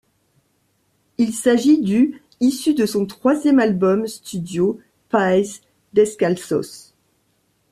Il 1.19 1.31
s'agit 1.31 1.79
du 1.79 2.23
issu 2.39 2.73
de 2.73 2.87
son 2.87 3.05
troisième 3.05 3.59
album 3.59 4.07
studio 4.07 4.79
Pies 5.09 5.61
Descalzos. 5.93 6.95